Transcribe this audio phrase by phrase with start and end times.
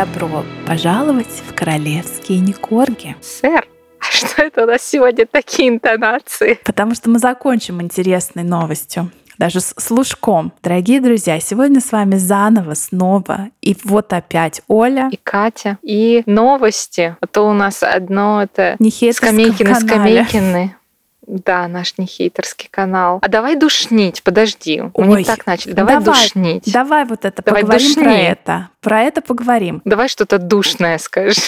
[0.00, 3.16] Добро пожаловать в королевские Никорги.
[3.20, 6.58] Сэр, а что это у нас сегодня такие интонации?
[6.64, 10.54] Потому что мы закончим интересной новостью даже с служком.
[10.62, 13.48] Дорогие друзья, сегодня с вами заново, снова.
[13.60, 15.10] И вот опять Оля.
[15.12, 15.76] И Катя.
[15.82, 17.16] И новости.
[17.20, 20.76] А то у нас одно это Скамейкины, Скамейкины.
[21.30, 23.20] Да, наш нехейтерский канал.
[23.22, 24.82] А давай душнить, подожди.
[24.82, 25.72] Мы Ой, не так начали.
[25.72, 26.64] Давай, давай душнить.
[26.72, 28.02] Давай вот это, давай поговорим душни.
[28.02, 28.68] про это.
[28.80, 29.80] Про это поговорим.
[29.84, 31.40] Давай что-то душное скажи.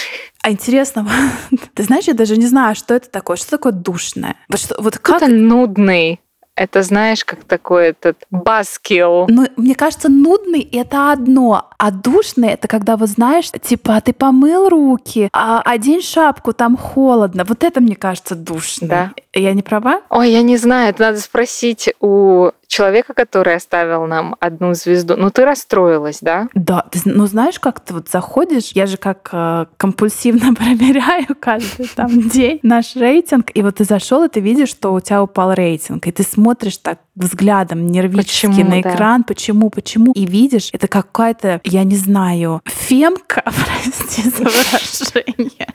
[0.42, 1.08] А интересно,
[1.74, 3.36] ты знаешь, я даже не знаю, что это такое.
[3.36, 4.36] Что такое душное?
[4.48, 5.22] Вот, что, вот как...
[5.22, 6.20] Это нудный.
[6.54, 9.26] Это знаешь, как такой этот баскил.
[9.28, 14.12] Ну, мне кажется, нудный это одно, а душный это когда вот знаешь, типа, а ты
[14.12, 17.42] помыл руки, а одень шапку, там холодно.
[17.42, 18.86] Вот это мне кажется душно.
[18.86, 19.12] Да.
[19.34, 20.02] Я не права?
[20.08, 25.16] Ой, я не знаю, это надо спросить у человека, который оставил нам одну звезду.
[25.16, 26.48] Ну, ты расстроилась, да?
[26.54, 26.86] Да.
[26.90, 32.28] Ты, ну, знаешь, как ты вот заходишь, я же как э, компульсивно проверяю каждый там
[32.30, 36.06] день наш рейтинг, и вот ты зашел, и ты видишь, что у тебя упал рейтинг,
[36.06, 39.26] и ты смотришь так взглядом нервически почему, на экран, да.
[39.28, 43.42] почему, почему, и видишь, это какая-то, я не знаю, фемка,
[43.82, 45.68] прости за выражение.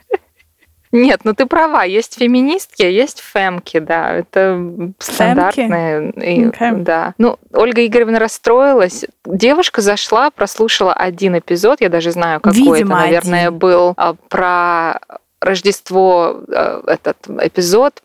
[0.90, 6.12] Нет, ну ты права, есть феминистки, а есть фемки, да, это стандартные.
[6.12, 6.82] Okay.
[6.82, 7.14] Да.
[7.18, 9.04] Ну, Ольга Игоревна расстроилась.
[9.26, 13.58] Девушка зашла, прослушала один эпизод, я даже знаю, какой Видимо, это, наверное, один.
[13.58, 15.00] был, а, про
[15.40, 18.02] Рождество а, этот эпизод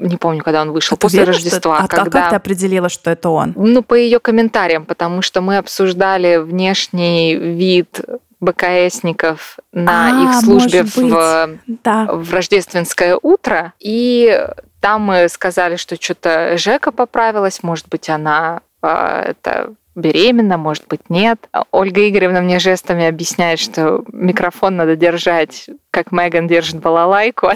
[0.00, 1.76] не помню, когда он вышел, ты после уверена, Рождества.
[1.76, 1.84] Что...
[1.84, 2.02] А, когда...
[2.02, 3.52] а как ты определила, что это он?
[3.56, 8.00] Ну, по ее комментариям, потому что мы обсуждали внешний вид
[8.40, 12.06] БКСников на а, их службе в, да.
[12.10, 13.74] в рождественское утро.
[13.78, 14.46] И
[14.80, 21.10] там мы сказали, что что-то Жека поправилась, может быть, она а, это беременна, может быть,
[21.10, 21.48] нет.
[21.70, 27.54] Ольга Игоревна мне жестами объясняет, что микрофон надо держать, как Меган держит балалайку, а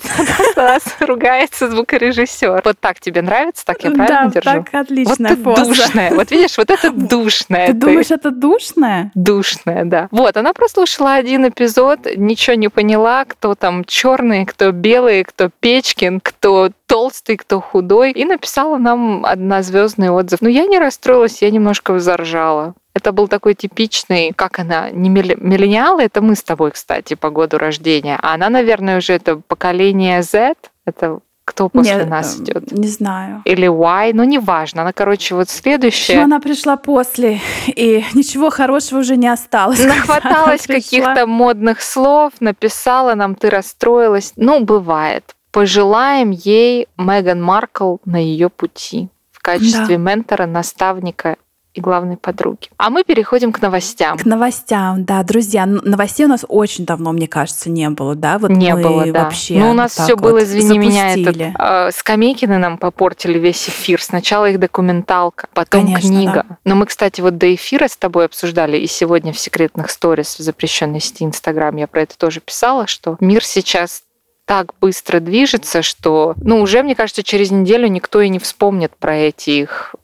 [0.56, 2.62] нас ругается звукорежиссер.
[2.64, 3.64] Вот так тебе нравится?
[3.64, 4.64] Так я правильно да, держу?
[4.64, 5.14] так отлично.
[5.36, 6.14] Вот это душная.
[6.14, 7.66] Вот видишь, вот это душная.
[7.68, 9.10] Ты думаешь, это душная?
[9.14, 10.08] Душная, да.
[10.10, 16.20] Вот, она прослушала один эпизод, ничего не поняла, кто там черный, кто белый, кто Печкин,
[16.20, 20.40] кто толстый, кто худой, и написала нам однозвездный отзыв.
[20.42, 22.74] Но я не расстроилась, я немножко заржала.
[22.94, 27.58] Это был такой типичный, как она, не миллениалы, это мы с тобой, кстати, по году
[27.58, 28.18] рождения.
[28.22, 30.54] А она, наверное, уже это поколение Z,
[30.86, 32.72] это кто после Нет, нас идет?
[32.72, 33.42] Не знаю.
[33.44, 34.82] Или Y, ну неважно.
[34.82, 36.20] Она, короче, вот следующая.
[36.20, 39.84] она пришла после, и ничего хорошего уже не осталось.
[39.84, 44.32] Нахваталась каких-то модных слов, написала нам, ты расстроилась.
[44.36, 45.34] Ну, бывает.
[45.50, 50.02] Пожелаем ей Меган Маркл на ее пути в качестве да.
[50.02, 51.36] ментора, наставника
[51.74, 52.68] и главной подруги.
[52.76, 54.16] А мы переходим к новостям.
[54.16, 55.66] К новостям, да, друзья.
[55.66, 58.38] Новостей у нас очень давно, мне кажется, не было, да?
[58.38, 59.24] Вот не было, да.
[59.24, 60.86] Вообще ну, у нас все вот было, извини запустили.
[60.86, 64.00] меня, этот, э, Скамейкины нам попортили весь эфир.
[64.00, 66.46] Сначала их документалка, потом Конечно, книга.
[66.48, 66.58] Да.
[66.64, 70.42] Но мы, кстати, вот до эфира с тобой обсуждали, и сегодня в секретных сторис в
[70.42, 74.04] запрещенной сети Инстаграм я про это тоже писала, что мир сейчас
[74.44, 79.16] так быстро движется, что, ну, уже, мне кажется, через неделю никто и не вспомнит про
[79.16, 79.94] эти их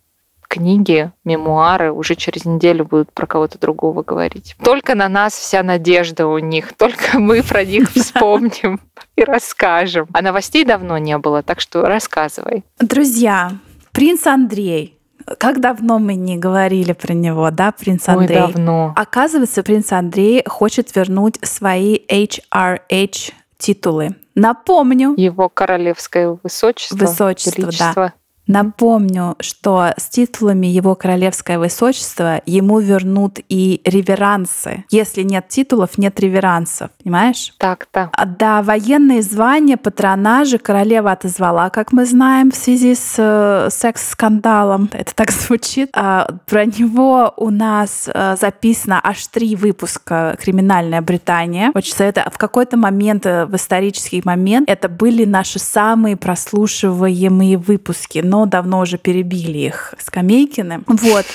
[0.50, 4.56] книги, мемуары уже через неделю будут про кого-то другого говорить.
[4.62, 8.80] Только на нас вся надежда у них, только мы про них вспомним
[9.16, 10.08] и расскажем.
[10.12, 12.64] А новостей давно не было, так что рассказывай.
[12.80, 13.52] Друзья,
[13.92, 14.96] принц Андрей
[15.38, 18.40] как давно мы не говорили про него, да, принц Андрей?
[18.40, 18.92] Ой, давно.
[18.96, 24.16] Оказывается, принц Андрей хочет вернуть свои HRH титулы.
[24.34, 25.14] Напомню.
[25.16, 26.96] Его королевское высочество.
[26.96, 28.12] Высочество, да.
[28.50, 34.84] Напомню, что с титулами Его Королевское Высочество ему вернут и реверансы.
[34.90, 37.54] Если нет титулов, нет реверансов, понимаешь?
[37.58, 38.10] Так-то.
[38.12, 44.90] А, да, военные звания, патронажи королева отозвала, как мы знаем, в связи с э, секс-скандалом.
[44.94, 45.90] Это так звучит.
[45.92, 51.70] А, про него у нас э, записано аж три выпуска «Криминальная Британия».
[51.72, 58.18] Очень это в какой-то момент, э, в исторический момент, это были наши самые прослушиваемые выпуски.
[58.24, 60.82] Но давно уже перебили их Скамейкины.
[60.86, 61.26] Вот.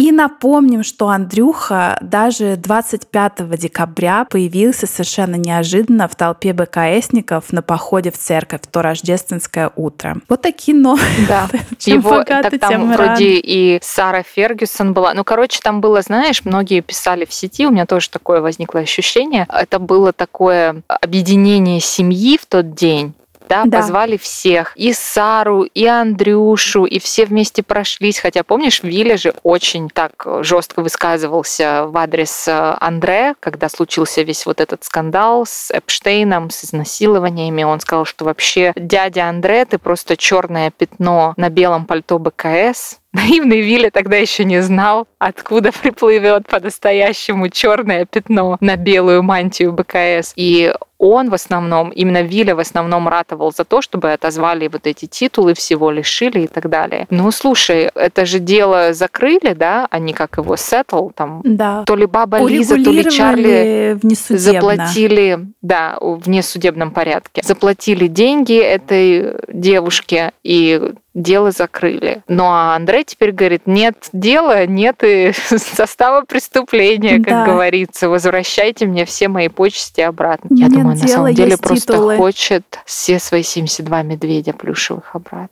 [0.00, 8.10] И напомним, что Андрюха даже 25 декабря появился совершенно неожиданно в толпе БКСников на походе
[8.10, 10.16] в церковь в то рождественское утро.
[10.26, 11.26] Вот такие новости.
[11.28, 11.50] Да.
[11.80, 15.12] Его, так там вроде и Сара Фергюсон была.
[15.12, 19.46] Ну, короче, там было, знаешь, многие писали в сети, у меня тоже такое возникло ощущение.
[19.52, 23.12] Это было такое объединение семьи в тот день
[23.50, 24.72] да, да, позвали всех.
[24.76, 28.20] И Сару, и Андрюшу, и все вместе прошлись.
[28.20, 34.46] Хотя, помнишь, Виля же очень так жестко высказывался в адрес э, Андре, когда случился весь
[34.46, 37.64] вот этот скандал с Эпштейном, с изнасилованиями.
[37.64, 42.99] Он сказал, что вообще дядя Андре, ты просто черное пятно на белом пальто БКС.
[43.12, 50.32] Наивный Вилли тогда еще не знал, откуда приплывет по-настоящему черное пятно на белую мантию БКС.
[50.36, 55.06] И он в основном, именно Виля в основном ратовал за то, чтобы отозвали вот эти
[55.06, 57.06] титулы, всего лишили и так далее.
[57.08, 61.84] Ну, слушай, это же дело закрыли, да, они как его сеттл, там, да.
[61.86, 69.36] то ли баба Лиза, то ли Чарли заплатили, да, в несудебном порядке, заплатили деньги этой
[69.48, 72.22] девушке, и дело закрыли.
[72.28, 77.44] Ну а Андрей теперь говорит, нет дела, нет и состава преступления, как да.
[77.46, 78.08] говорится.
[78.08, 80.48] Возвращайте мне все мои почести обратно.
[80.50, 82.16] Нет Я думаю, на самом деле просто титулы.
[82.16, 85.48] хочет все свои 72 медведя плюшевых обратно.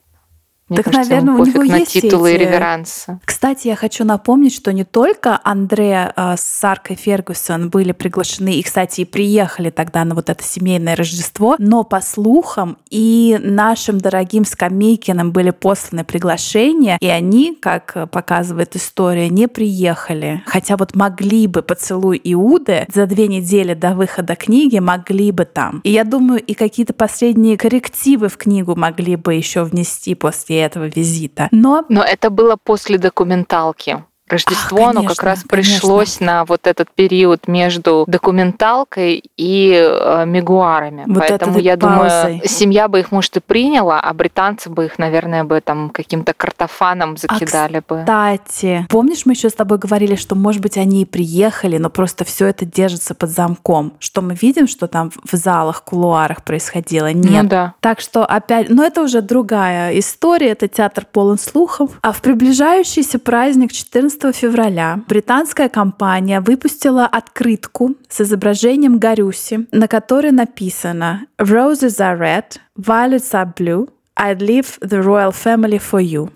[0.69, 2.41] Мне так, кажется, наверное, у него на есть титулы эти...
[2.41, 3.19] и реверансы.
[3.25, 8.63] Кстати, я хочу напомнить, что не только Андре э, с Саркой Фергюсон были приглашены, и,
[8.63, 14.45] кстати, и приехали тогда на вот это семейное Рождество, но, по слухам, и нашим дорогим
[14.45, 20.43] Скамейкиным были посланы приглашения, и они, как показывает история, не приехали.
[20.45, 25.81] Хотя вот могли бы «Поцелуй Иуды» за две недели до выхода книги могли бы там.
[25.83, 30.85] И я думаю, и какие-то последние коррективы в книгу могли бы еще внести после этого
[30.85, 31.47] визита.
[31.51, 31.85] Но...
[31.89, 34.03] Но это было после документалки.
[34.29, 36.25] Рождество, Ах, конечно, оно как раз пришлось конечно.
[36.25, 41.03] на вот этот период между документалкой и э, мегуарами.
[41.07, 42.23] Вот Поэтому я паузой.
[42.33, 46.33] думаю, семья бы их, может, и приняла, а британцы бы их, наверное, бы там каким-то
[46.33, 47.99] картофаном закидали а, бы.
[48.01, 52.25] Кстати, помнишь, мы еще с тобой говорили, что, может быть, они и приехали, но просто
[52.25, 53.93] все это держится под замком.
[53.99, 57.07] Что мы видим, что там в залах, кулуарах происходило?
[57.07, 57.43] Ну Нет.
[57.43, 57.73] Ну, да.
[57.79, 61.91] Так что опять, но это уже другая история, это театр полон слухов.
[62.01, 69.87] А в приближающийся праздник 14 14 февраля британская компания выпустила открытку с изображением Гарюси, на
[69.87, 76.29] которой написано «Roses are red, violets are blue, I'd leave the royal family for you».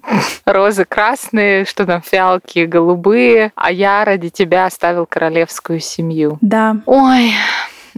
[0.45, 6.37] Розы красные, что там, фиалки голубые, а я ради тебя оставил королевскую семью.
[6.39, 6.77] Да.
[6.85, 7.33] Ой,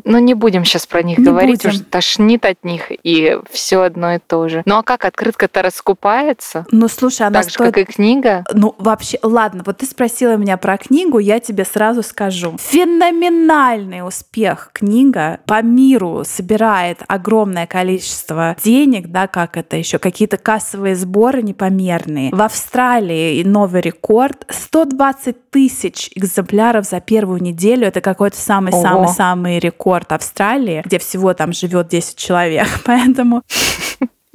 [0.04, 1.70] ну, не будем сейчас про них не говорить, будем.
[1.70, 4.64] уже тошнит от них, и все одно и то же.
[4.66, 6.66] Ну, а как открытка-то раскупается?
[6.72, 7.68] Ну, слушай, она так стоит...
[7.68, 8.44] же, как и книга?
[8.54, 12.58] Ну, вообще, ладно, вот ты спросила меня про книгу, я тебе сразу скажу.
[12.60, 20.96] Феноменальный успех книга по миру собирает огромное количество денег, да, как это еще, какие-то кассовые
[20.96, 22.32] сборы непомерные.
[22.34, 27.88] В Австралии новый рекорд 120 тысяч экземпляров за первую неделю.
[27.88, 32.68] Это какой-то самый-самый-самый рекорд рекорд Австралии, где всего там живет 10 человек.
[32.86, 33.44] Поэтому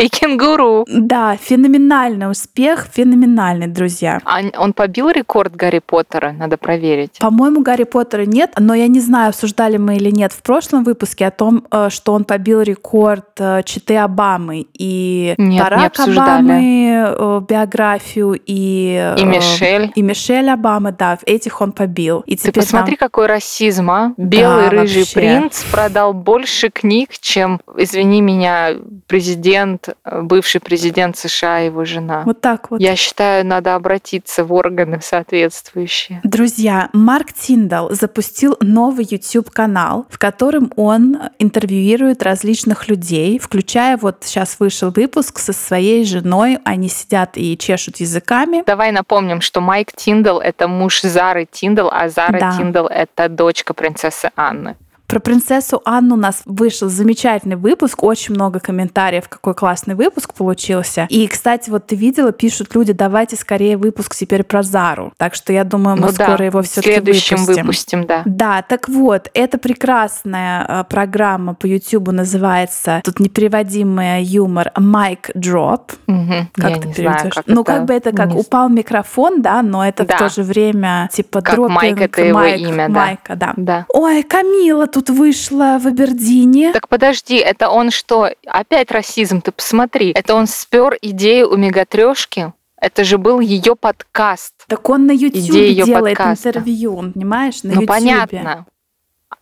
[0.00, 0.85] и кенгуру.
[0.88, 4.20] Да, феноменальный успех, феноменальный, друзья.
[4.25, 6.32] А он побил рекорд Гарри Поттера?
[6.32, 7.19] Надо проверить.
[7.19, 11.26] По-моему, Гарри Поттера нет, но я не знаю, обсуждали мы или нет в прошлом выпуске
[11.26, 17.05] о том, э, что он побил рекорд э, Читы Обамы и нет, Барак не Обамы,
[17.19, 19.14] э, биографию и...
[19.19, 19.93] И Мишель.
[19.94, 22.20] И Мишель Обамы, да, этих он побил.
[22.26, 23.08] И Ты посмотри, там...
[23.08, 24.14] какой расизм, а?
[24.17, 25.14] Белый да, рыжий вообще.
[25.14, 32.23] принц продал больше книг, чем, извини меня, президент бывший президент США и его жена.
[32.25, 32.81] Вот так вот.
[32.81, 36.20] Я считаю, надо обратиться в органы соответствующие.
[36.25, 44.56] Друзья, Марк Тиндал запустил новый YouTube-канал, в котором он интервьюирует различных людей, включая вот сейчас
[44.59, 46.59] вышел выпуск со своей женой.
[46.65, 48.63] Они сидят и чешут языками.
[48.67, 52.56] Давай напомним, что Майк Тиндал— это муж Зары Тиндал, а Зара да.
[52.56, 54.77] Тиндал— это дочка принцессы Анны.
[55.10, 61.08] Про принцессу Анну у нас вышел замечательный выпуск, очень много комментариев, какой классный выпуск получился.
[61.10, 65.12] И, кстати, вот ты видела, пишут люди, давайте скорее выпуск теперь про Зару.
[65.17, 67.44] Так что я думаю, мы ну, скоро да, его все-таки выпустим.
[67.44, 68.22] выпустим, да.
[68.24, 75.90] Да, так вот, эта прекрасная э, программа по YouTube называется, тут непереводимый юмор, Майк Дроп.
[76.06, 77.20] Угу, как я ты переведешь?
[77.20, 77.72] Знаю, как ну, это...
[77.72, 78.36] как бы это как не...
[78.36, 80.14] упал микрофон, да, но это да.
[80.14, 83.00] в то же время типа как дропинг Майк, это его Майк, имя, да.
[83.00, 83.55] Майка, да.
[83.56, 83.86] да.
[83.88, 86.73] Ой, Камила тут вышла в Абердине.
[86.73, 88.31] Так подожди, это он что?
[88.47, 90.11] Опять расизм, ты посмотри.
[90.11, 92.53] Это он спер идею у мегатрешки?
[92.81, 94.55] Это же был ее подкаст.
[94.67, 96.49] Так он на YouTube делает подкаста.
[96.49, 97.63] интервью, понимаешь?
[97.63, 97.89] На ну, YouTube.
[97.89, 98.67] понятно.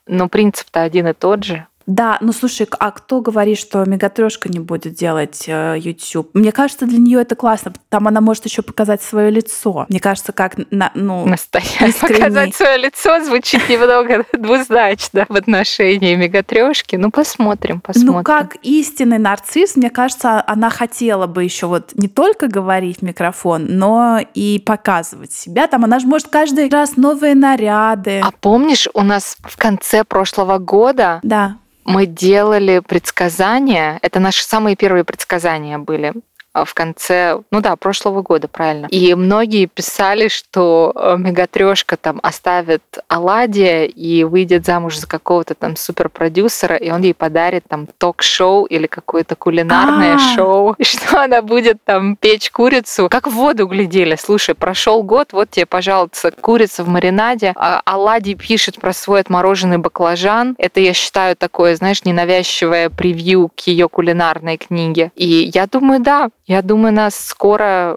[0.06, 1.66] Но принцип-то один и тот же.
[1.88, 6.28] Да, ну слушай, а кто говорит, что Мегатрешка не будет делать э, YouTube?
[6.34, 7.72] Мне кажется, для нее это классно.
[7.88, 9.86] Там она может еще показать свое лицо.
[9.88, 11.94] Мне кажется, как на, ну, Настоящее.
[11.98, 16.96] Показать свое лицо звучит немного двузначно в отношении Мегатрешки.
[16.96, 18.18] Ну, посмотрим, посмотрим.
[18.18, 23.02] Ну, как истинный нарцисс, мне кажется, она хотела бы еще вот не только говорить в
[23.02, 25.66] микрофон, но и показывать себя.
[25.68, 28.20] Там она же может каждый раз новые наряды.
[28.22, 31.56] А помнишь, у нас в конце прошлого года да
[31.88, 33.98] мы делали предсказания.
[34.02, 36.12] Это наши самые первые предсказания были.
[36.58, 38.86] А, в конце, ну да, прошлого года, правильно.
[38.90, 45.76] И многие писали, что э, мегатрешка там оставит Аладия и выйдет замуж за какого-то там
[45.76, 50.34] суперпродюсера, и он ей подарит там ток-шоу или какое-то кулинарное А-а-а.
[50.34, 53.08] шоу, и что она будет там печь курицу.
[53.08, 54.16] Как в воду глядели.
[54.16, 57.52] Слушай, прошел год, вот тебе, пожалуйста, курица в маринаде.
[57.54, 60.56] А Аладий пишет про свой отмороженный баклажан.
[60.58, 65.12] Это, я считаю, такое, знаешь, ненавязчивое превью к ее кулинарной книге.
[65.14, 67.96] И я думаю, да, я думаю, нас скоро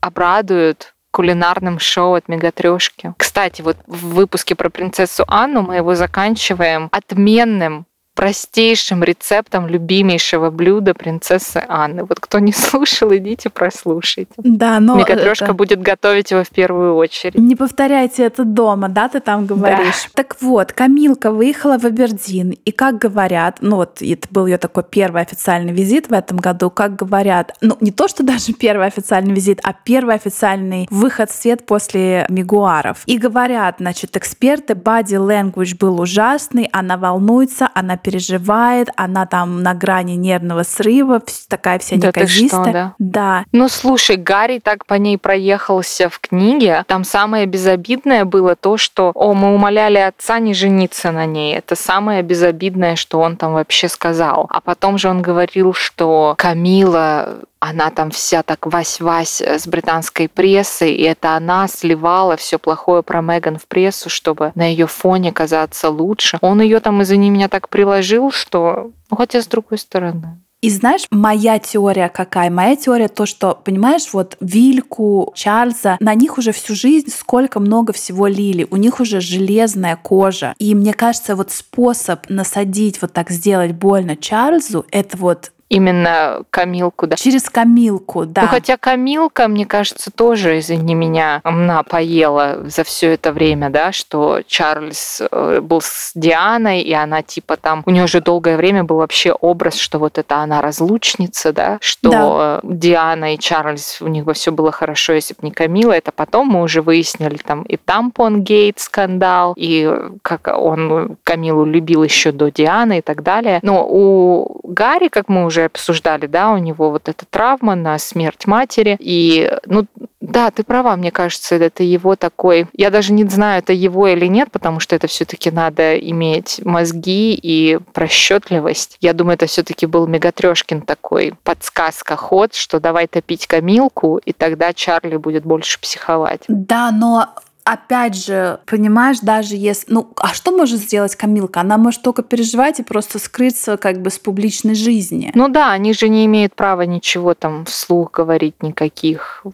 [0.00, 3.12] обрадуют кулинарным шоу от Мегатрешки.
[3.16, 10.94] Кстати, вот в выпуске про принцессу Анну мы его заканчиваем отменным простейшим рецептом любимейшего блюда
[10.94, 12.04] принцессы Анны.
[12.04, 14.32] Вот кто не слушал, идите прослушайте.
[14.36, 14.96] Да, но...
[14.96, 15.54] Мегатрешка это...
[15.54, 17.36] будет готовить его в первую очередь.
[17.36, 20.04] Не повторяйте это дома, да, ты там говоришь?
[20.14, 20.22] Да.
[20.22, 24.84] Так вот, Камилка выехала в Абердин, и как говорят, ну вот это был ее такой
[24.84, 29.32] первый официальный визит в этом году, как говорят, ну не то, что даже первый официальный
[29.32, 33.02] визит, а первый официальный выход в свет после мигуаров.
[33.06, 39.74] И говорят, значит, эксперты, body language был ужасный, она волнуется, она переживает, она там на
[39.74, 42.62] грани нервного срыва, такая вся да неказистая.
[42.62, 42.94] Что, да?
[42.98, 43.44] да.
[43.52, 46.84] Ну, слушай, Гарри так по ней проехался в книге.
[46.86, 51.56] Там самое безобидное было то, что, о, мы умоляли отца не жениться на ней.
[51.56, 54.46] Это самое безобидное, что он там вообще сказал.
[54.50, 60.28] А потом же он говорил, что Камила она там вся так вась-вась э, с британской
[60.28, 65.32] прессой, и это она сливала все плохое про Меган в прессу, чтобы на ее фоне
[65.32, 66.38] казаться лучше.
[66.40, 68.90] Он ее там из-за меня так приложил, что...
[69.10, 70.40] Ну, хотя с другой стороны.
[70.60, 72.50] И знаешь, моя теория какая?
[72.50, 77.94] Моя теория то, что, понимаешь, вот Вильку, Чарльза, на них уже всю жизнь сколько много
[77.94, 78.66] всего лили.
[78.70, 80.54] У них уже железная кожа.
[80.58, 87.06] И мне кажется, вот способ насадить, вот так сделать больно Чарльзу, это вот Именно Камилку,
[87.06, 87.14] да.
[87.14, 88.42] Через Камилку, да.
[88.42, 93.92] Ну, хотя Камилка, мне кажется, тоже, извини меня, она поела за все это время, да,
[93.92, 98.82] что Чарльз э, был с Дианой, и она типа там, у нее же долгое время
[98.82, 102.60] был вообще образ, что вот это она разлучница, да, что да.
[102.64, 105.92] Диана и Чарльз, у них бы все было хорошо, если бы не Камила.
[105.92, 109.88] Это потом мы уже выяснили там и тампон гейт скандал, и
[110.22, 113.60] как он Камилу любил еще до Дианы и так далее.
[113.62, 117.98] Но у Гарри, как мы уже уже обсуждали, да, у него вот эта травма на
[117.98, 118.96] смерть матери.
[118.98, 119.86] И, ну,
[120.20, 122.66] да, ты права, мне кажется, это его такой...
[122.72, 126.60] Я даже не знаю, это его или нет, потому что это все таки надо иметь
[126.64, 128.96] мозги и просчетливость.
[129.00, 134.32] Я думаю, это все таки был Мегатрешкин такой подсказка, ход, что давай топить Камилку, и
[134.32, 136.42] тогда Чарли будет больше психовать.
[136.48, 139.92] Да, но опять же, понимаешь, даже если...
[139.92, 141.60] Ну, а что может сделать Камилка?
[141.60, 145.30] Она может только переживать и просто скрыться как бы с публичной жизни.
[145.34, 149.44] Ну да, они же не имеют права ничего там вслух говорить, никаких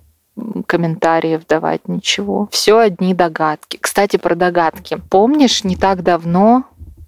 [0.67, 2.49] комментариев давать, ничего.
[2.51, 3.79] Все одни догадки.
[3.81, 5.01] Кстати, про догадки.
[5.11, 6.65] Помнишь, не так давно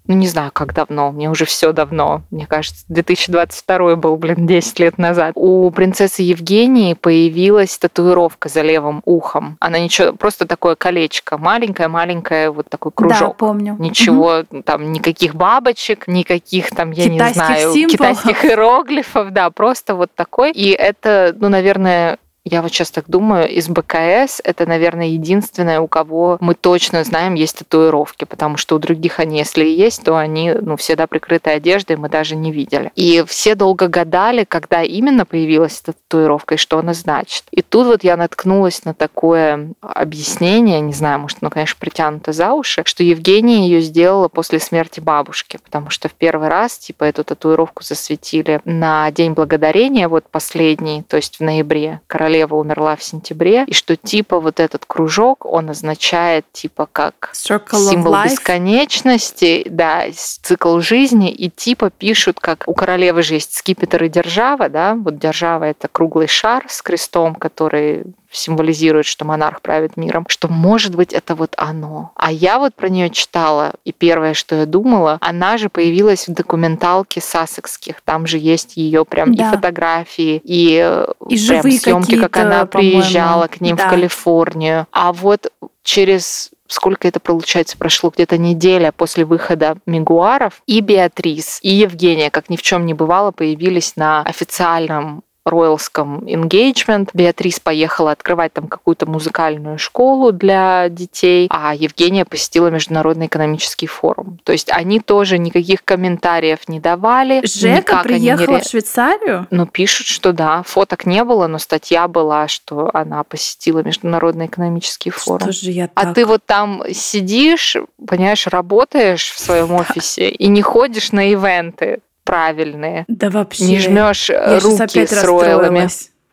[0.09, 4.79] ну не знаю, как давно, мне уже все давно, мне кажется, 2022 был, блин, 10
[4.79, 5.33] лет назад.
[5.35, 9.57] У принцессы Евгении появилась татуировка за левым ухом.
[9.59, 13.19] Она ничего, просто такое колечко, маленькое-маленькое, вот такой кружок.
[13.19, 13.75] Да, помню.
[13.77, 14.63] Ничего, угу.
[14.63, 17.91] там, никаких бабочек, никаких там, я китайских не знаю, символов.
[17.91, 20.53] китайских иероглифов, да, просто вот такой.
[20.53, 25.87] И это, ну, наверное, я вот сейчас так думаю, из БКС это, наверное, единственное, у
[25.87, 30.17] кого мы точно знаем, есть татуировки, потому что у других они, если и есть, то
[30.17, 32.91] они, ну, всегда прикрыты одеждой, мы даже не видели.
[32.95, 37.43] И все долго гадали, когда именно появилась эта татуировка и что она значит.
[37.51, 42.53] И тут вот я наткнулась на такое объяснение, не знаю, может, ну, конечно, притянуто за
[42.53, 47.23] уши, что Евгения ее сделала после смерти бабушки, потому что в первый раз, типа, эту
[47.23, 53.03] татуировку засветили на День Благодарения, вот последний, то есть в ноябре, королева королева умерла в
[53.03, 60.05] сентябре, и что типа вот этот кружок, он означает типа как Circle символ бесконечности, да,
[60.13, 65.17] цикл жизни, и типа пишут, как у королевы же есть скипетр и держава, да, вот
[65.17, 71.13] держава это круглый шар с крестом, который символизирует, что монарх правит миром, что может быть
[71.13, 72.11] это вот оно.
[72.15, 76.33] А я вот про нее читала, и первое, что я думала, она же появилась в
[76.33, 78.01] документалке Сассекских.
[78.01, 79.47] Там же есть ее прям да.
[79.47, 83.87] и фотографии, и, и прям съемки, как она приезжала к ним да.
[83.87, 84.87] в Калифорнию.
[84.91, 85.51] А вот
[85.83, 92.49] через сколько это получается, прошло где-то неделя после выхода Мегуаров, и Беатрис, и Евгения, как
[92.49, 97.09] ни в чем не бывало, появились на официальном роялском engagement.
[97.13, 104.39] Беатрис поехала открывать там какую-то музыкальную школу для детей, а Евгения посетила Международный экономический форум.
[104.43, 107.45] То есть они тоже никаких комментариев не давали.
[107.45, 108.61] Жека приехала не...
[108.61, 109.47] в Швейцарию?
[109.49, 110.63] Ну, пишут, что да.
[110.63, 115.51] Фоток не было, но статья была, что она посетила Международный экономический форум.
[115.51, 116.05] Что же я так?
[116.05, 121.99] А ты вот там сидишь, понимаешь, работаешь в своем офисе и не ходишь на ивенты
[122.29, 123.05] правильные.
[123.07, 123.65] Да вообще.
[123.65, 125.87] Не жмешь руки с роялами.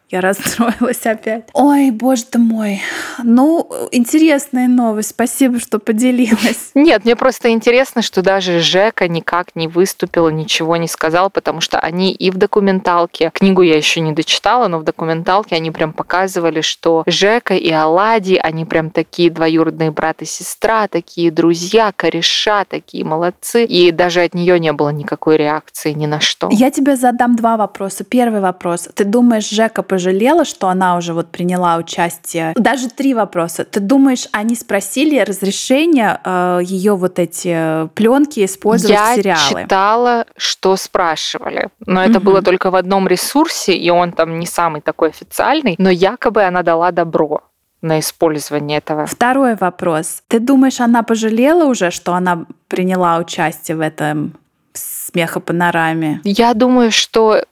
[0.09, 1.49] Я расстроилась опять.
[1.53, 2.81] Ой, боже ты мой.
[3.25, 5.11] Ну, интересная новость.
[5.11, 6.71] Спасибо, что поделилась.
[6.75, 11.81] Нет, мне просто интересно, что даже Жека никак не выступил, ничего не сказал, потому что
[11.81, 16.61] они и в документалке, книгу я еще не дочитала, но в документалке они прям показывали,
[16.61, 23.05] что Жека и Алади, они прям такие двоюродные брат и сестра, такие друзья, кореша, такие
[23.05, 23.65] молодцы.
[23.65, 26.49] И даже от нее не было никакой реакции ни на что.
[26.53, 28.05] Я тебе задам два вопроса.
[28.05, 28.89] Первый вопрос.
[28.95, 32.53] Ты думаешь, Жека пожалела, что она уже вот приняла участие?
[32.55, 33.65] Даже три вопроса.
[33.65, 39.61] Ты думаешь, они спросили разрешение э, ее вот эти пленки использовать Я в сериалы?
[39.61, 42.27] Я читала, что спрашивали, но это угу.
[42.27, 46.63] было только в одном ресурсе, и он там не самый такой официальный, но якобы она
[46.63, 47.41] дала добро
[47.81, 49.07] на использование этого.
[49.07, 50.23] Второй вопрос.
[50.29, 54.35] Ты думаешь, она пожалела уже, что она приняла участие в этом
[54.75, 56.21] смехопанораме?
[56.25, 57.43] Я думаю, что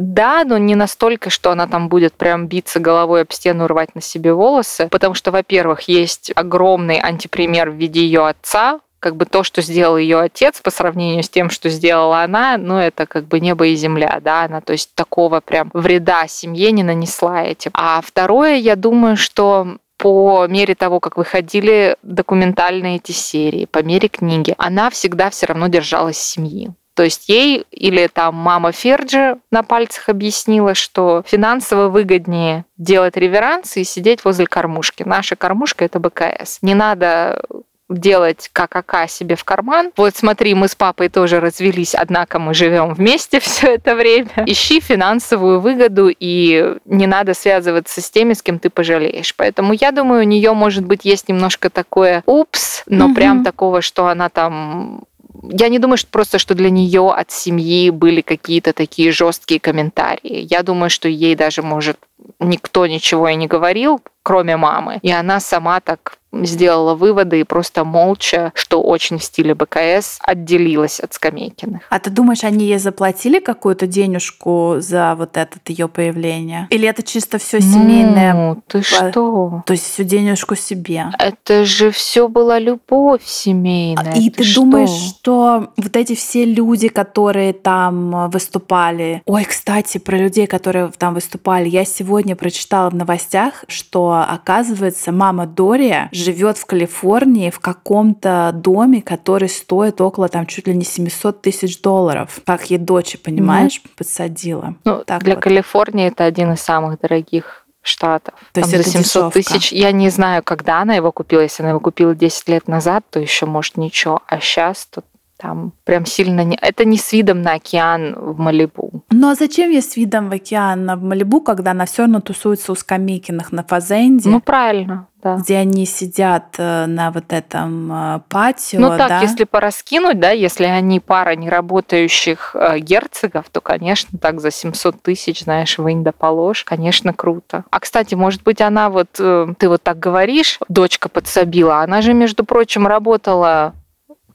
[0.00, 4.00] да, но не настолько, что она там будет прям биться головой об стену, рвать на
[4.00, 9.42] себе волосы, потому что, во-первых, есть огромный антипример в виде ее отца, как бы то,
[9.42, 13.40] что сделал ее отец по сравнению с тем, что сделала она, ну, это как бы
[13.40, 17.70] небо и земля, да, она, то есть такого прям вреда семье не нанесла этим.
[17.74, 24.08] А второе, я думаю, что по мере того, как выходили документальные эти серии, по мере
[24.08, 26.70] книги, она всегда все равно держалась семьи.
[27.00, 33.80] То есть ей или там мама Ферджи на пальцах объяснила, что финансово выгоднее делать реверансы
[33.80, 35.02] и сидеть возле кормушки.
[35.02, 36.58] Наша кормушка— это БКС.
[36.60, 37.42] Не надо
[37.88, 39.92] делать ККК себе в карман.
[39.96, 44.28] Вот смотри, мы с папой тоже развелись, однако мы живем вместе все это время.
[44.44, 49.34] Ищи финансовую выгоду, и не надо связываться с теми, с кем ты пожалеешь.
[49.36, 53.14] Поэтому я думаю, у нее, может быть, есть немножко такое упс, но угу.
[53.14, 55.04] прям такого, что она там
[55.42, 60.46] я не думаю, что просто, что для нее от семьи были какие-то такие жесткие комментарии.
[60.50, 61.98] Я думаю, что ей даже, может,
[62.38, 65.00] никто ничего и не говорил, кроме мамы.
[65.02, 71.00] И она сама так сделала выводы и просто молча, что очень в стиле БКС, отделилась
[71.00, 71.82] от Скамейкиных.
[71.90, 76.68] А ты думаешь, они ей заплатили какую-то денежку за вот это ее появление?
[76.70, 78.34] Или это чисто все ну, семейное?
[78.34, 79.62] Ну, ты что?
[79.66, 81.06] То есть всю денежку себе?
[81.18, 84.14] Это же все была любовь семейная.
[84.14, 89.22] И ты, ты думаешь, что вот эти все люди, которые там выступали...
[89.26, 95.46] Ой, кстати, про людей, которые там выступали, я сегодня прочитала в новостях, что, оказывается, мама
[95.46, 101.42] Дория живет в Калифорнии в каком-то доме, который стоит около там чуть ли не 700
[101.42, 102.40] тысяч долларов.
[102.44, 103.90] Как ей дочь, понимаешь, mm.
[103.96, 104.74] подсадила.
[104.84, 105.44] Ну, так для вот.
[105.44, 108.34] Калифорнии это один из самых дорогих штатов.
[108.52, 109.72] То там есть за 700 тысяч.
[109.72, 111.40] Я не знаю, когда она его купила.
[111.40, 114.20] Если она его купила 10 лет назад, то еще может ничего.
[114.26, 115.04] А сейчас тут
[115.40, 116.58] там прям сильно не...
[116.60, 119.04] Это не с видом на океан в Малибу.
[119.10, 122.72] Ну а зачем я с видом в океан в Малибу, когда она все равно тусуется
[122.72, 124.28] у Скамейкиных на Фазенде?
[124.28, 125.36] Ну правильно, да.
[125.36, 129.20] Где они сидят э, на вот этом э, патио, Ну так, да?
[129.20, 135.44] если пораскинуть, да, если они пара неработающих э, герцогов, то, конечно, так за 700 тысяч,
[135.44, 137.64] знаешь, вынь да положь, конечно, круто.
[137.70, 142.44] А, кстати, может быть, она вот, ты вот так говоришь, дочка подсобила, она же, между
[142.44, 143.74] прочим, работала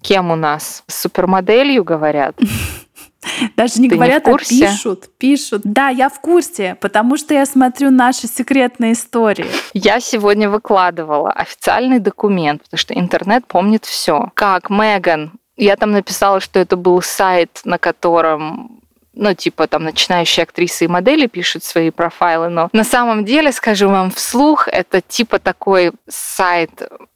[0.05, 0.83] кем у нас?
[0.87, 2.35] Супермоделью, говорят.
[3.57, 5.61] Даже не Ты говорят, не а пишут, пишут.
[5.63, 9.47] Да, я в курсе, потому что я смотрю наши секретные истории.
[9.73, 14.31] Я сегодня выкладывала официальный документ, потому что интернет помнит все.
[14.35, 18.81] Как Меган я там написала, что это был сайт, на котором
[19.15, 23.89] ну, типа там начинающие актрисы и модели пишут свои профайлы, но на самом деле, скажу
[23.89, 26.71] вам вслух, это типа такой сайт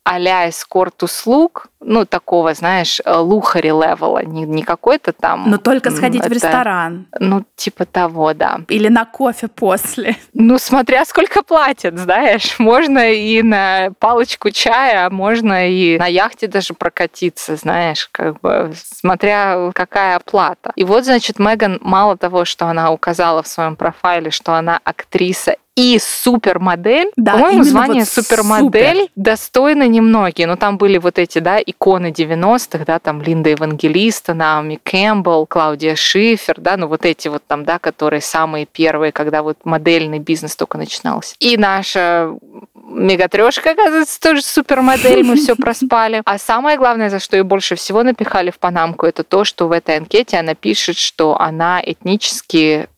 [0.09, 5.47] а-ля эскорт-услуг, ну, такого, знаешь, э, luxury level а, не, не какой-то там...
[5.47, 7.05] Но только сходить это, в ресторан.
[7.19, 8.61] Ну, типа того, да.
[8.69, 10.15] Или на кофе после.
[10.33, 12.57] Ну, смотря сколько платят, знаешь.
[12.57, 18.71] Можно и на палочку чая, а можно и на яхте даже прокатиться, знаешь, как бы,
[18.73, 20.71] смотря какая оплата.
[20.75, 25.55] И вот, значит, Меган мало того, что она указала в своем профайле, что она актриса
[25.79, 27.09] и супермодель.
[27.15, 29.11] Да, По-моему, звание вот супермодель супер.
[29.15, 30.45] достойно немногие.
[30.45, 35.95] Но там были вот эти, да, иконы 90-х, да, там Линда Евангелиста, Наоми Кэмпбелл, Клаудия
[35.95, 40.57] Шифер, да, ну вот эти вот там, да, которые самые первые, когда вот модельный бизнес
[40.57, 41.35] только начинался.
[41.39, 42.35] И наша
[42.73, 46.21] мегатрешка, оказывается, тоже супермодель, мы все проспали.
[46.25, 49.71] А самое главное, за что ее больше всего напихали в Панамку, это то, что в
[49.71, 52.89] этой анкете она пишет, что она этнически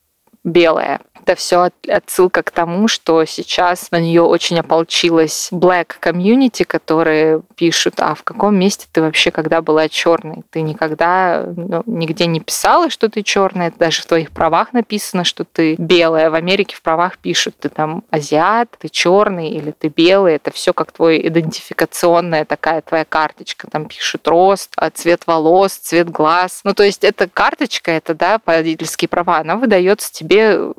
[0.44, 7.42] белая это все отсылка к тому, что сейчас на нее очень ополчилась black community, которые
[7.56, 10.44] пишут, а в каком месте ты вообще когда была черной?
[10.50, 15.44] Ты никогда ну, нигде не писала, что ты черная, даже в твоих правах написано, что
[15.46, 16.30] ты белая.
[16.30, 20.36] В Америке в правах пишут, ты там азиат, ты черный или ты белый.
[20.36, 23.70] Это все как твой идентификационная такая твоя карточка.
[23.70, 26.62] Там пишут рост, а, цвет волос, цвет глаз.
[26.64, 30.72] Ну, то есть эта карточка, это, да, водительские права, она выдается тебе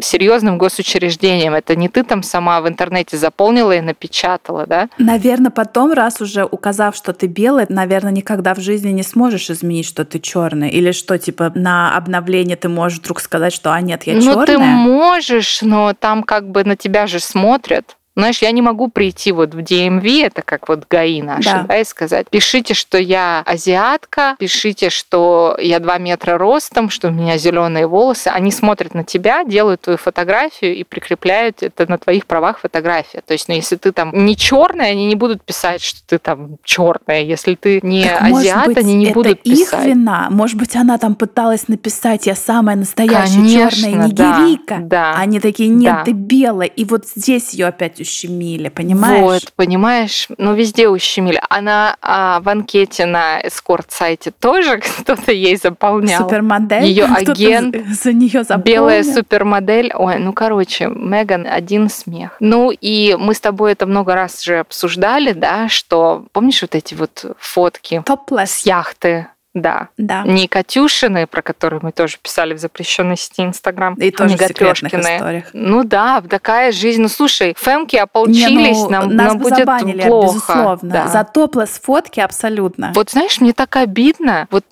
[0.00, 1.54] серьезным госучреждением.
[1.54, 4.88] Это не ты там сама в интернете заполнила и напечатала, да?
[4.98, 9.86] Наверное, потом, раз уже указав, что ты белый, наверное, никогда в жизни не сможешь изменить,
[9.86, 10.70] что ты черный.
[10.70, 14.34] Или что, типа, на обновление ты можешь вдруг сказать, что, а нет, я черная.
[14.34, 17.97] Ну, ты можешь, но там как бы на тебя же смотрят.
[18.18, 21.64] Знаешь, я не могу прийти вот в DMV, это как вот ГАИ наши, да.
[21.68, 27.10] да, и сказать, пишите, что я азиатка, пишите, что я 2 метра ростом, что у
[27.12, 28.26] меня зеленые волосы.
[28.26, 33.22] Они смотрят на тебя, делают твою фотографию и прикрепляют это на твоих правах фотография.
[33.24, 36.56] То есть, ну, если ты там не черная, они не будут писать, что ты там
[36.64, 37.22] черная.
[37.22, 39.80] Если ты не так, азиат, быть, они не это будут писать.
[39.80, 40.26] их вина.
[40.28, 44.78] Может быть, она там пыталась написать, я самая настоящая черная нигерийка.
[44.80, 46.04] Да, да, Они такие, нет, да.
[46.04, 46.68] ты белая.
[46.68, 49.20] И вот здесь ее опять ущемили, понимаешь?
[49.20, 51.40] Вот, понимаешь, ну везде ущемили.
[51.48, 56.22] Она а, в анкете на эскорт-сайте тоже кто-то ей заполнял.
[56.22, 56.84] Супермодель?
[56.84, 57.76] Ее агент.
[57.90, 58.64] За нее заполнил.
[58.64, 59.92] Белая супермодель.
[59.94, 62.36] Ой, ну короче, Меган один смех.
[62.40, 66.94] Ну и мы с тобой это много раз уже обсуждали, да, что помнишь вот эти
[66.94, 68.46] вот фотки Topless.
[68.46, 69.28] с яхты
[69.60, 69.88] да.
[69.96, 70.22] да.
[70.22, 73.94] Не Катюшины, про которые мы тоже писали в запрещенной сети Инстаграм.
[73.94, 75.46] И тоже в секретных историях.
[75.52, 77.02] Ну да, такая жизнь.
[77.02, 80.34] Ну слушай, фемки ополчились, Не, ну, нам, нас нам бы будет забанили, плохо.
[80.34, 80.90] безусловно.
[80.90, 81.08] Да.
[81.08, 82.92] За топлес фотки абсолютно.
[82.94, 84.48] Вот знаешь, мне так обидно.
[84.50, 84.64] Вот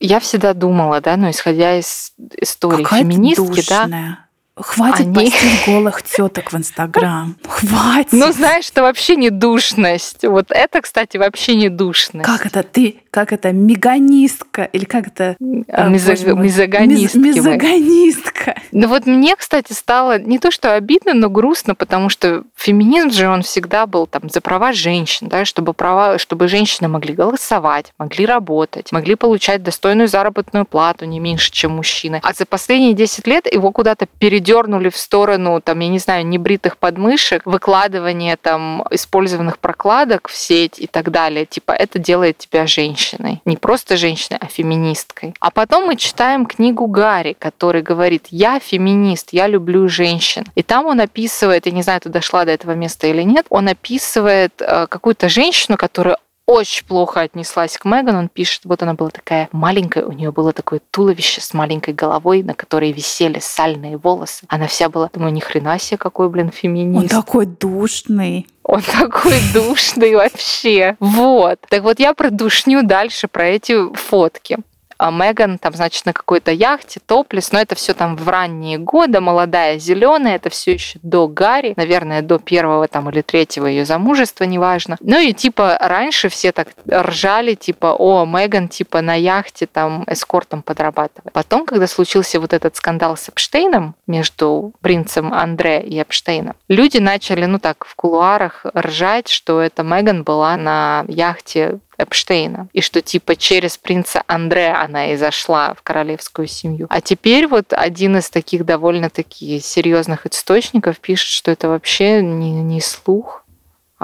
[0.00, 4.18] я всегда думала, да, ну исходя из истории Какая феминистки, да,
[4.56, 5.14] Хватит Они...
[5.14, 7.36] постить голых теток в Инстаграм.
[7.44, 8.12] Хватит.
[8.12, 10.24] Ну, знаешь, это вообще не душность.
[10.24, 12.24] Вот это, кстати, вообще не душность.
[12.24, 13.02] Как это ты?
[13.14, 13.52] Как это?
[13.52, 14.64] Меганистка?
[14.72, 15.36] Или как это?
[15.68, 16.36] А, Мизог...
[16.36, 17.16] Мизогонистка.
[17.16, 17.36] Миз...
[17.36, 18.60] Мизогонистка.
[18.72, 23.28] Ну вот мне, кстати, стало не то, что обидно, но грустно, потому что феминизм же,
[23.28, 28.26] он всегда был там за права женщин, да, чтобы, права, чтобы женщины могли голосовать, могли
[28.26, 32.18] работать, могли получать достойную заработную плату не меньше, чем мужчины.
[32.20, 36.26] А за последние 10 лет его куда-то перед дернули в сторону, там, я не знаю,
[36.26, 41.46] небритых подмышек, выкладывание там использованных прокладок в сеть и так далее.
[41.46, 43.03] Типа это делает тебя женщиной.
[43.44, 45.34] Не просто женщиной, а феминисткой.
[45.40, 50.44] А потом мы читаем книгу Гарри, который говорит, я феминист, я люблю женщин.
[50.54, 53.68] И там он описывает, я не знаю, ты дошла до этого места или нет, он
[53.68, 58.16] описывает э, какую-то женщину, которая очень плохо отнеслась к Меган.
[58.16, 62.42] Он пишет, вот она была такая маленькая, у нее было такое туловище с маленькой головой,
[62.42, 64.44] на которой висели сальные волосы.
[64.48, 67.14] Она вся была, думаю, ни хрена себе, какой, блин, феминист.
[67.14, 68.46] Он такой душный.
[68.62, 70.96] Он такой душный вообще.
[71.00, 71.60] Вот.
[71.68, 74.58] Так вот я продушню дальше про эти фотки.
[74.98, 79.20] А Меган там, значит, на какой-то яхте, топлес, но это все там в ранние годы,
[79.20, 84.44] молодая, зеленая, это все еще до Гарри, наверное, до первого там или третьего ее замужества,
[84.44, 84.96] неважно.
[85.00, 90.62] Ну и типа раньше все так ржали, типа, о, Меган типа на яхте там эскортом
[90.62, 91.32] подрабатывает.
[91.32, 97.44] Потом, когда случился вот этот скандал с Эпштейном между принцем Андре и Эпштейном, люди начали,
[97.46, 103.36] ну так, в кулуарах ржать, что это Меган была на яхте Эпштейна, и что типа
[103.36, 106.86] через принца Андре она и зашла в королевскую семью.
[106.90, 112.80] А теперь вот один из таких довольно-таки серьезных источников пишет, что это вообще не, не
[112.80, 113.43] слух,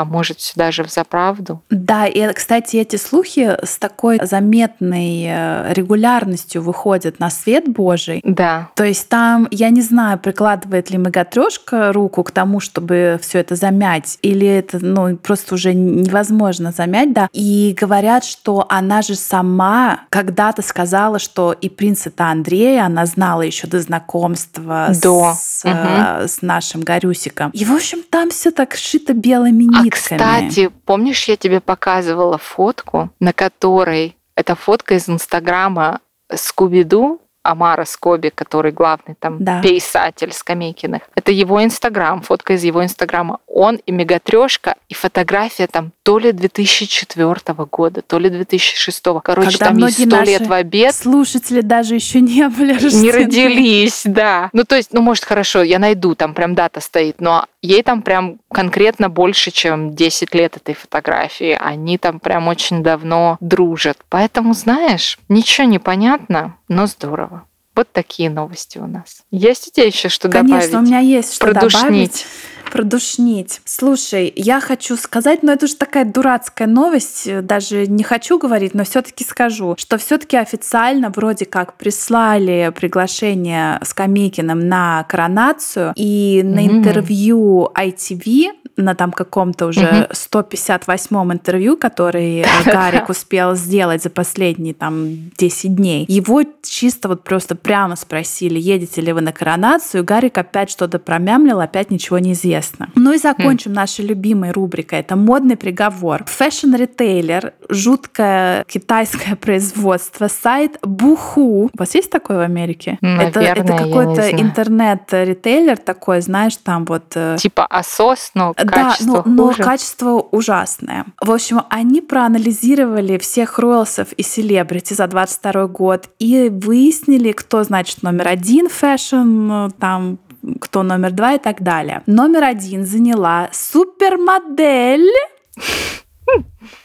[0.00, 1.62] а может даже в заправду.
[1.70, 8.20] Да, и, кстати, эти слухи с такой заметной э, регулярностью выходят на свет Божий.
[8.24, 8.70] Да.
[8.76, 13.56] То есть там, я не знаю, прикладывает ли Мегатрешка руку к тому, чтобы все это
[13.56, 17.28] замять, или это ну, просто уже невозможно замять, да.
[17.32, 23.66] И говорят, что она же сама когда-то сказала, что и принца-то Андрея она знала еще
[23.66, 25.34] до знакомства до.
[25.36, 26.28] С, угу.
[26.28, 27.50] с нашим Горюсиком.
[27.50, 29.89] И, в общем, там все так шито белыми нитками.
[29.90, 36.00] А, кстати, помнишь, я тебе показывала фотку, на которой это фотка из Инстаграма
[36.32, 39.60] Скуби-Ду, Амара Скоби, который главный там да.
[39.62, 41.02] писатель Скамейкиных.
[41.14, 43.40] Это его Инстаграм, фотка из его Инстаграма.
[43.46, 47.34] Он и Мегатрешка, и фотография там то ли 2004
[47.70, 49.02] года, то ли 2006.
[49.22, 50.94] Короче, Когда там есть сто лет в обед.
[50.94, 53.02] Слушатели даже еще не были рождены.
[53.02, 54.50] Не родились, да.
[54.52, 58.02] Ну, то есть, ну, может, хорошо, я найду, там прям дата стоит, но ей там
[58.02, 61.58] прям конкретно больше, чем 10 лет этой фотографии.
[61.60, 63.98] Они там прям очень давно дружат.
[64.08, 67.39] Поэтому, знаешь, ничего не понятно, но здорово.
[67.80, 69.22] Вот такие новости у нас.
[69.30, 70.70] Есть у тебя еще что Конечно, добавить?
[70.70, 71.80] Конечно, у меня есть что Продушнить.
[71.80, 72.26] добавить.
[72.70, 73.60] Продушнить.
[73.64, 78.84] Слушай, я хочу сказать, но это же такая дурацкая новость, даже не хочу говорить, но
[78.84, 86.70] все-таки скажу, что все-таки официально вроде как прислали приглашение Скамейкиным на коронацию и на mm-hmm.
[86.70, 95.30] интервью ITV на там каком-то уже 158-м интервью, который Гарик успел сделать за последние там
[95.36, 100.70] 10 дней, его чисто вот просто прямо спросили, едете ли вы на коронацию, Гарик опять
[100.70, 102.59] что-то промямлил, опять ничего не известно.
[102.94, 105.00] Ну и закончим нашей любимой рубрикой.
[105.00, 106.24] Это модный приговор.
[106.26, 111.66] Фэшн-ритейлер, жуткое китайское производство, сайт Boohoo.
[111.66, 112.98] У вас есть такой в Америке?
[113.00, 117.04] Наверное, это это какой-то интернет-ритейлер такой, знаешь, там вот...
[117.14, 121.06] Э, типа ASOS, но да, но, но качество ужасное.
[121.20, 127.62] В общем, они проанализировали всех royals ов и селебрити за 22 год и выяснили, кто,
[127.62, 130.18] значит, номер один fashion, там
[130.60, 132.02] кто номер два и так далее.
[132.06, 135.10] Номер один заняла супермодель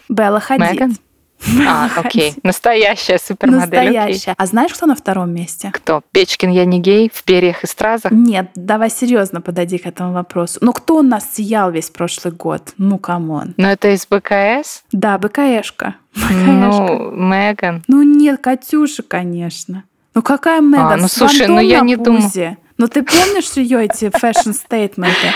[0.10, 0.72] Белла Хадид.
[0.72, 0.98] Меган?
[1.68, 2.34] А, окей.
[2.44, 3.60] Настоящая супермодель.
[3.60, 4.32] Настоящая.
[4.32, 4.36] Окей.
[4.38, 5.70] А знаешь, кто на втором месте?
[5.72, 6.02] Кто?
[6.12, 8.12] Печкин, я не гей, в перьях и стразах?
[8.12, 10.60] Нет, давай серьезно подойди к этому вопросу.
[10.62, 12.74] Ну, кто у нас сиял весь прошлый год?
[12.78, 13.54] Ну, come on.
[13.58, 14.84] Ну, это из БКС?
[14.92, 15.96] Да, БКшка.
[16.16, 17.84] Ну, Меган.
[17.88, 19.84] Ну, нет, Катюша, конечно.
[20.16, 20.94] Ну, какая Меган?
[20.94, 22.58] А, ну, слушай, ну я не думаю.
[22.78, 25.28] Но ты помнишь ее эти fashion statement ы?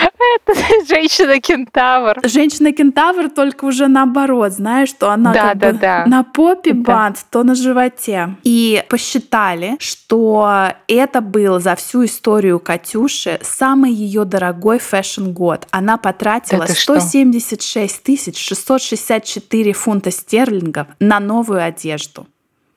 [0.46, 2.20] Это женщина-кентавр.
[2.22, 6.04] Женщина-кентавр только уже наоборот, знаешь, что она да, как да, бы да.
[6.06, 6.80] на попе да.
[6.80, 8.36] бант, то на животе.
[8.44, 15.66] И посчитали, что это был за всю историю Катюши самый ее дорогой fashion год.
[15.70, 22.26] Она потратила да 176 тысяч 664 фунта стерлингов на новую одежду.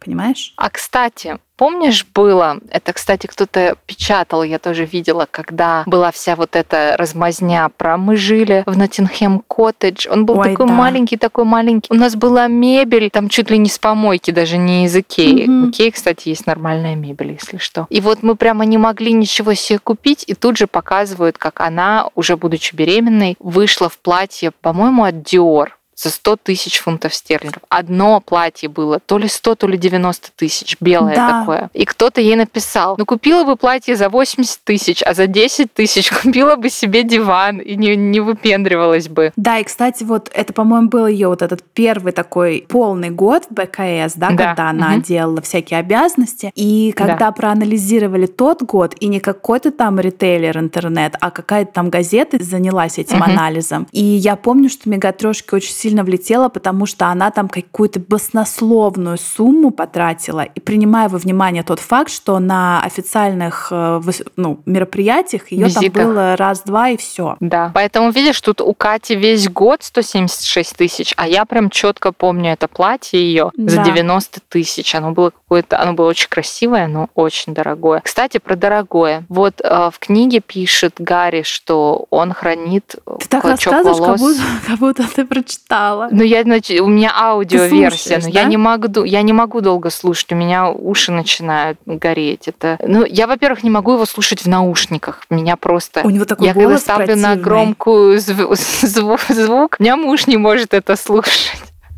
[0.03, 0.53] Понимаешь?
[0.57, 6.55] А кстати, Помнишь, было, это, кстати, кто-то печатал, я тоже видела, когда была вся вот
[6.55, 10.07] эта размазня про мы жили в Ноттингем коттедж.
[10.09, 10.73] Он был Ой, такой да.
[10.73, 11.93] маленький, такой маленький.
[11.93, 15.47] У нас была мебель, там чуть ли не с помойки, даже не из Икеи.
[15.47, 15.63] Mm-hmm.
[15.63, 17.85] У Икеи, кстати, есть нормальная мебель, если что.
[17.89, 22.09] И вот мы прямо не могли ничего себе купить, и тут же показывают, как она,
[22.15, 25.69] уже будучи беременной, вышла в платье, по-моему, от Dior
[26.03, 27.63] за 100 тысяч фунтов стерлингов.
[27.69, 31.39] Одно платье было, то ли 100, то ли 90 тысяч, белое да.
[31.39, 31.69] такое.
[31.73, 36.11] И кто-то ей написал, ну купила бы платье за 80 тысяч, а за 10 тысяч
[36.23, 39.31] купила бы себе диван и не, не выпендривалась бы.
[39.35, 43.53] Да, и, кстати, вот это, по-моему, был ее вот этот первый такой полный год в
[43.53, 44.47] БКС, да, да.
[44.47, 45.01] когда она угу.
[45.01, 46.51] делала всякие обязанности.
[46.55, 47.31] И когда да.
[47.31, 53.21] проанализировали тот год, и не какой-то там ритейлер интернет, а какая-то там газета занялась этим
[53.21, 53.31] угу.
[53.31, 53.87] анализом.
[53.91, 59.69] И я помню, что Мегатрошки очень сильно влетела, потому что она там какую-то баснословную сумму
[59.69, 60.41] потратила.
[60.41, 64.01] И принимая во внимание тот факт, что на официальных э,
[64.35, 67.37] ну, мероприятиях ее там было раз-два и все.
[67.39, 67.71] Да.
[67.73, 72.67] Поэтому видишь, тут у Кати весь год 176 тысяч, а я прям четко помню это
[72.67, 73.71] платье ее да.
[73.71, 74.95] за 90 тысяч.
[74.95, 78.01] Оно было какое-то, оно было очень красивое, но очень дорогое.
[78.03, 79.25] Кстати, про дорогое.
[79.29, 84.19] Вот э, в книге пишет Гарри, что он хранит ты так рассказываешь, волос.
[84.19, 86.07] Как будто, как будто ты прочитал стало.
[86.11, 88.41] Ну, я, значит, у меня аудиоверсия, но да?
[88.41, 92.47] я не могу, я не могу долго слушать, у меня уши начинают гореть.
[92.47, 96.01] Это, ну, я, во-первых, не могу его слушать в наушниках, меня просто.
[96.03, 97.35] У него такой я голос когда ставлю противный.
[97.35, 101.51] на громкую звук, звук, у меня муж не может это слушать.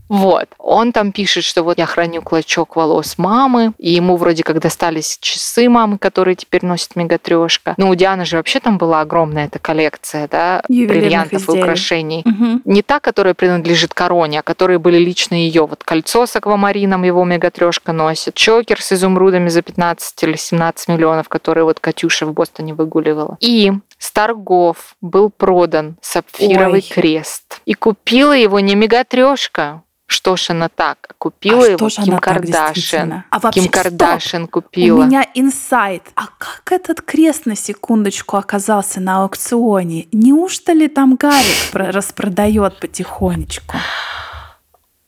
[0.09, 0.47] Вот.
[0.57, 5.17] Он там пишет, что вот я храню клочок волос мамы, и ему вроде как достались
[5.19, 7.73] часы мамы, которые теперь носит мегатрешка.
[7.77, 11.59] Ну, у Дианы же вообще там была огромная эта коллекция, да, бриллиантов изделий.
[11.59, 12.23] и украшений.
[12.25, 12.61] Угу.
[12.65, 15.65] Не та, которая принадлежит короне, а которые были лично ее.
[15.65, 21.29] Вот кольцо с аквамарином его мегатрешка носит, чокер с изумрудами за 15 или 17 миллионов,
[21.29, 23.37] который вот Катюша в Бостоне выгуливала.
[23.39, 26.93] И с торгов был продан сапфировый Ой.
[26.93, 27.61] крест.
[27.65, 31.15] И купила его не мегатрешка, что ж она так?
[31.17, 33.23] Купила а его Ким Кардашин.
[33.29, 34.51] А вообще, Ким Кардашин стоп.
[34.51, 35.01] купила.
[35.01, 36.03] У меня инсайт.
[36.15, 40.07] А как этот крест на секундочку оказался на аукционе?
[40.11, 43.77] Неужто ли там Гарик распродает потихонечку?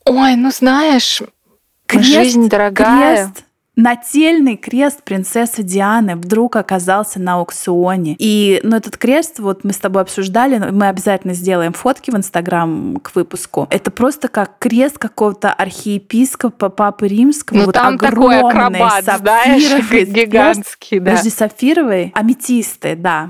[0.05, 1.21] Ой, ну знаешь,
[1.85, 3.27] крест, жизнь дорогая.
[3.27, 3.46] Крест
[3.77, 8.15] нательный крест принцессы Дианы вдруг оказался на аукционе.
[8.19, 12.97] И ну, этот крест, вот мы с тобой обсуждали, мы обязательно сделаем фотки в Инстаграм
[12.97, 13.67] к выпуску.
[13.69, 17.57] Это просто как крест какого-то архиепископа Папы Римского.
[17.57, 20.99] Ну вот там такой акробат, знаешь, гигантский.
[20.99, 21.11] Да.
[21.11, 22.11] Подожди, сапфировый?
[22.15, 23.29] Аметисты, да.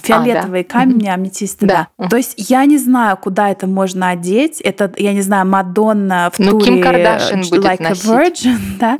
[0.00, 0.78] Фиолетовые а, да.
[0.78, 1.88] камни, аметисты, да.
[1.98, 2.08] да.
[2.08, 4.60] То есть я не знаю, куда это можно одеть.
[4.60, 8.06] Это, я не знаю, Мадонна в ну, туре Ким Кардашин будет Like носить.
[8.06, 8.98] a Virgin, да?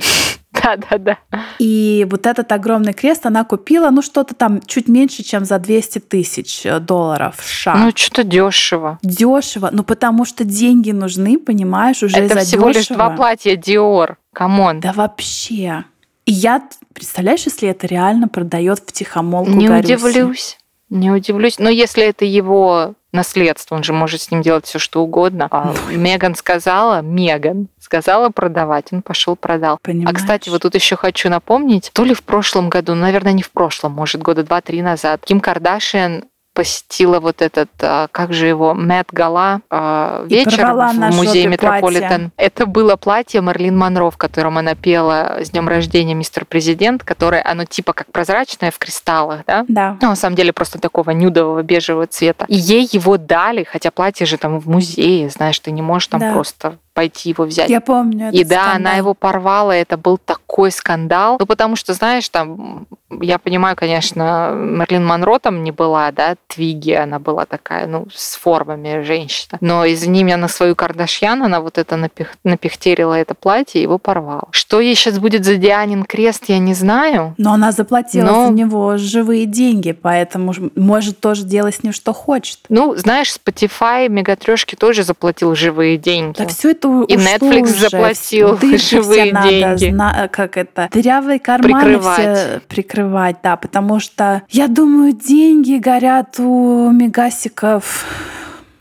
[0.77, 1.41] Да, да, да.
[1.59, 6.01] И вот этот огромный крест она купила, ну, что-то там чуть меньше, чем за 200
[6.01, 7.75] тысяч э, долларов США.
[7.77, 8.99] Ну, что-то дешево.
[9.03, 9.71] Дешево.
[9.73, 14.17] Ну, потому что деньги нужны, понимаешь, уже Это всего лишь два платья Dior.
[14.33, 14.81] Come on.
[14.81, 15.85] Да вообще.
[16.27, 19.95] И я, представляешь, если это реально продает в тихомолку Не Гарюси?
[19.95, 20.59] удивлюсь.
[20.91, 21.59] Не удивлюсь.
[21.59, 25.49] Но если это его наследство, он же может с ним делать все, что угодно.
[25.51, 29.79] А Меган сказала, Меган сказала продавать, он пошел продал.
[29.83, 30.09] Понимаешь?
[30.09, 33.51] А кстати, вот тут еще хочу напомнить, то ли в прошлом году, наверное, не в
[33.51, 36.25] прошлом, может, года два-три назад, Ким Кардашиан
[36.59, 42.33] посетила вот этот, а, как же его, Мэтт Гала а, вечер в музее Метрополитен.
[42.37, 47.45] Это было платье Марлин Монро, в котором она пела «С днем рождения, мистер президент», которое,
[47.45, 49.65] оно типа как прозрачное в кристаллах, да?
[49.69, 49.99] Да.
[50.03, 52.45] Ну, на самом деле просто такого нюдового бежевого цвета.
[52.49, 56.19] И ей его дали, хотя платье же там в музее, знаешь, ты не можешь там
[56.19, 56.33] да.
[56.33, 57.71] просто пойти его взять.
[57.71, 58.33] Я помню.
[58.33, 58.77] И да, скандал.
[58.77, 61.37] она его порвала, это был такой скандал.
[61.39, 62.89] Ну, потому что, знаешь, там,
[63.21, 68.35] я понимаю, конечно, Мерлин Монро там не была, да, Твиги, она была такая, ну, с
[68.35, 69.59] формами женщина.
[69.61, 73.99] Но извини меня, на свою Кардашьян она вот это напих, напихтерила это платье и его
[73.99, 74.49] порвала.
[74.51, 77.37] Что ей сейчас будет за Дианин крест, я не знаю.
[77.39, 78.47] Но она заплатила Но...
[78.47, 82.59] за него живые деньги, поэтому может тоже делать с ним что хочет.
[82.69, 86.37] Ну, знаешь, Spotify, Мегатрешки тоже заплатил живые деньги.
[86.37, 87.89] Так все это и Netflix уже.
[87.91, 89.91] заплатил живые деньги.
[89.91, 92.39] Надо, как это, дырявые карманы прикрывать.
[92.39, 98.07] все прикрывать, да, потому что, я думаю, деньги горят у мегасиков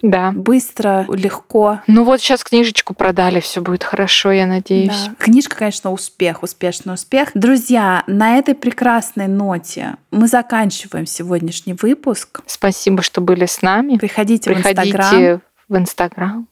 [0.02, 0.32] да.
[0.32, 1.82] Быстро, легко.
[1.88, 5.08] Ну вот сейчас книжечку продали, все будет хорошо, я надеюсь.
[5.08, 5.16] Да.
[5.18, 7.32] Книжка, конечно, успех, успешный успех.
[7.34, 12.42] Друзья, на этой прекрасной ноте мы заканчиваем сегодняшний выпуск.
[12.46, 13.98] Спасибо, что были с нами.
[13.98, 15.42] Приходите, Приходите в Инстаграм.
[15.68, 16.48] В Инстаграм.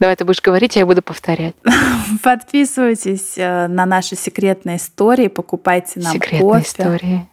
[0.00, 1.54] Давай ты будешь говорить, а я буду повторять.
[2.22, 6.64] Подписывайтесь э, на наши секретные истории, покупайте нам секретные кофе.
[6.64, 7.28] истории.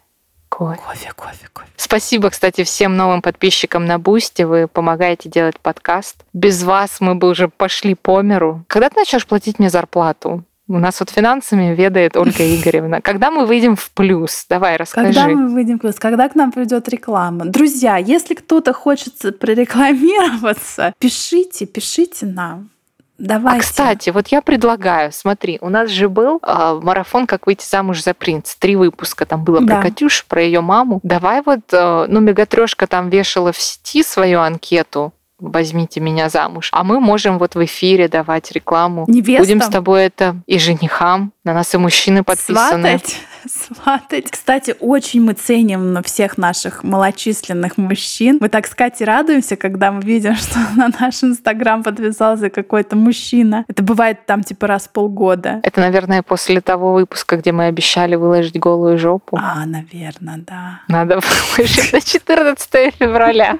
[0.50, 0.80] Кофе.
[0.86, 1.68] кофе, кофе, кофе.
[1.76, 4.42] Спасибо, кстати, всем новым подписчикам на Бусти.
[4.42, 6.24] Вы помогаете делать подкаст.
[6.32, 8.64] Без вас мы бы уже пошли по миру.
[8.66, 10.44] Когда ты начнешь платить мне зарплату?
[10.68, 13.00] У нас вот финансами ведает Ольга Игоревна.
[13.00, 14.44] Когда мы выйдем в плюс?
[14.48, 15.14] Давай, расскажи.
[15.14, 15.94] Когда мы выйдем в плюс?
[15.96, 17.46] Когда к нам придет реклама?
[17.46, 22.70] Друзья, если кто-то хочет прорекламироваться, пишите, пишите нам.
[23.18, 23.58] Давайте.
[23.58, 28.00] А, кстати, вот я предлагаю, смотри, у нас же был э, марафон «Как выйти замуж
[28.04, 28.54] за принца».
[28.60, 29.74] Три выпуска там было да.
[29.74, 31.00] про Катюшу, про ее маму.
[31.02, 36.70] Давай вот, э, ну, Мегатрешка там вешала в сети свою анкету, возьмите меня замуж.
[36.72, 39.04] А мы можем вот в эфире давать рекламу.
[39.08, 39.44] Невестам.
[39.44, 41.32] Будем с тобой это и женихам.
[41.44, 42.98] На нас и мужчины подписаны.
[42.98, 43.16] Сватать.
[43.48, 44.30] Сватать.
[44.30, 48.38] Кстати, очень мы ценим на всех наших малочисленных мужчин.
[48.40, 53.64] Мы так с Катей радуемся, когда мы видим, что на наш Инстаграм подписался какой-то мужчина.
[53.68, 55.60] Это бывает там типа раз в полгода.
[55.62, 59.38] Это, наверное, после того выпуска, где мы обещали выложить голую жопу.
[59.40, 60.80] А, наверное, да.
[60.88, 61.20] Надо
[61.56, 63.58] выложить на 14 февраля.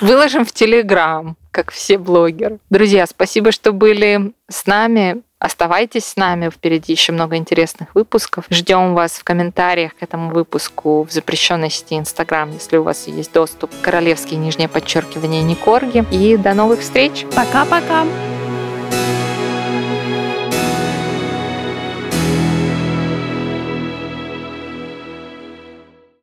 [0.00, 2.58] Выложим в Телеграм, как все блогеры.
[2.70, 5.22] Друзья, спасибо, что были с нами.
[5.38, 8.44] Оставайтесь с нами, впереди еще много интересных выпусков.
[8.50, 13.32] Ждем вас в комментариях к этому выпуску в запрещенной сети Инстаграм, если у вас есть
[13.32, 13.70] доступ.
[13.80, 16.04] Королевские нижнее подчеркивание Никорги.
[16.10, 17.24] И до новых встреч.
[17.34, 18.04] Пока-пока.